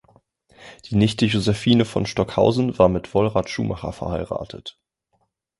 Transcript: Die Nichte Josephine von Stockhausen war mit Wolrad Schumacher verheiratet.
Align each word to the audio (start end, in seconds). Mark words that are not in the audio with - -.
Die 0.85 0.95
Nichte 0.95 1.27
Josephine 1.27 1.85
von 1.85 2.07
Stockhausen 2.07 2.79
war 2.79 2.89
mit 2.89 3.13
Wolrad 3.13 3.51
Schumacher 3.51 3.93
verheiratet. 3.93 4.79